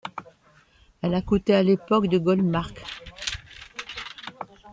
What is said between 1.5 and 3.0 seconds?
à l'époque de Goldmark.